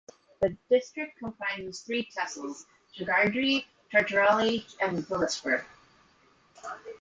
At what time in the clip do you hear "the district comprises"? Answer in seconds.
0.41-1.81